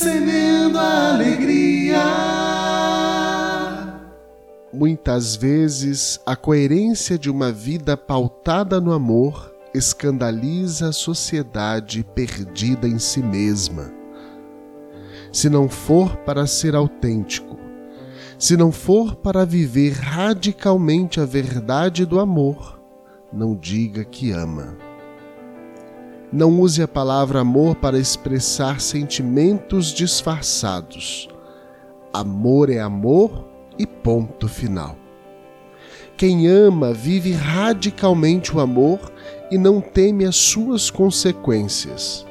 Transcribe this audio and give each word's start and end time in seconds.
Semendo 0.00 0.78
alegria. 0.78 2.04
Muitas 4.72 5.34
vezes, 5.34 6.20
a 6.24 6.36
coerência 6.36 7.18
de 7.18 7.28
uma 7.28 7.50
vida 7.50 7.96
pautada 7.96 8.80
no 8.80 8.92
amor 8.92 9.52
escandaliza 9.74 10.90
a 10.90 10.92
sociedade 10.92 12.06
perdida 12.14 12.86
em 12.86 12.96
si 12.96 13.20
mesma. 13.20 13.92
Se 15.32 15.50
não 15.50 15.68
for 15.68 16.16
para 16.18 16.46
ser 16.46 16.76
autêntico, 16.76 17.58
se 18.38 18.56
não 18.56 18.70
for 18.70 19.16
para 19.16 19.44
viver 19.44 19.94
radicalmente 19.94 21.20
a 21.20 21.24
verdade 21.24 22.06
do 22.06 22.20
amor, 22.20 22.80
não 23.32 23.56
diga 23.56 24.04
que 24.04 24.30
ama. 24.30 24.87
Não 26.30 26.60
use 26.60 26.82
a 26.82 26.88
palavra 26.88 27.40
amor 27.40 27.76
para 27.76 27.98
expressar 27.98 28.80
sentimentos 28.80 29.86
disfarçados. 29.86 31.26
Amor 32.12 32.68
é 32.68 32.80
amor 32.80 33.46
e 33.78 33.86
ponto 33.86 34.46
final. 34.46 34.94
Quem 36.18 36.46
ama 36.46 36.92
vive 36.92 37.32
radicalmente 37.32 38.54
o 38.54 38.60
amor 38.60 39.10
e 39.50 39.56
não 39.56 39.80
teme 39.80 40.26
as 40.26 40.36
suas 40.36 40.90
consequências. 40.90 42.26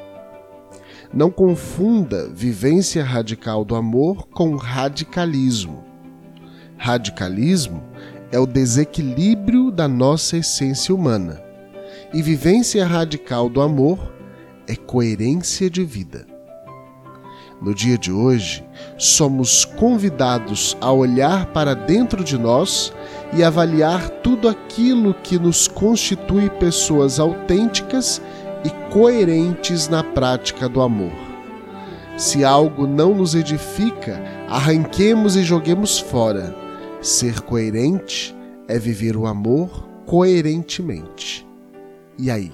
Não 1.12 1.30
confunda 1.30 2.28
vivência 2.28 3.02
radical 3.02 3.64
do 3.64 3.74
amor 3.74 4.28
com 4.28 4.54
radicalismo. 4.54 5.82
Radicalismo 6.76 7.82
é 8.30 8.38
o 8.38 8.46
desequilíbrio 8.46 9.72
da 9.72 9.88
nossa 9.88 10.36
essência 10.36 10.94
humana, 10.94 11.42
e 12.12 12.22
vivência 12.22 12.86
radical 12.86 13.48
do 13.48 13.60
amor 13.60 14.12
é 14.66 14.76
coerência 14.76 15.70
de 15.70 15.84
vida. 15.84 16.26
No 17.60 17.74
dia 17.74 17.98
de 17.98 18.12
hoje, 18.12 18.64
somos 18.96 19.64
convidados 19.64 20.76
a 20.80 20.92
olhar 20.92 21.46
para 21.46 21.74
dentro 21.74 22.22
de 22.22 22.38
nós 22.38 22.92
e 23.36 23.42
avaliar 23.42 24.08
tudo 24.08 24.48
aquilo 24.48 25.12
que 25.12 25.38
nos 25.38 25.66
constitui 25.66 26.48
pessoas 26.50 27.18
autênticas 27.18 28.22
e 28.64 28.70
coerentes 28.92 29.88
na 29.88 30.04
prática 30.04 30.68
do 30.68 30.80
amor. 30.80 31.12
Se 32.16 32.44
algo 32.44 32.86
não 32.86 33.14
nos 33.14 33.34
edifica, 33.34 34.20
arranquemos 34.48 35.36
e 35.36 35.42
joguemos 35.42 35.98
fora. 35.98 36.54
Ser 37.00 37.40
coerente 37.40 38.34
é 38.68 38.78
viver 38.78 39.16
o 39.16 39.26
amor 39.26 39.88
coerentemente. 40.04 41.47
E 42.20 42.32
aí, 42.32 42.52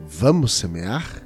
vamos 0.00 0.52
semear? 0.52 1.22